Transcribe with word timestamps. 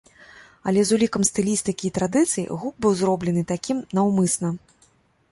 Але, 0.69 0.79
з 0.89 0.93
улікам 0.95 1.25
стылістыкі 1.29 1.85
і 1.89 1.91
традыцый, 1.97 2.45
гук 2.61 2.73
быў 2.85 2.95
зроблены 3.01 3.43
такім 3.53 3.77
наўмысна. 3.99 4.49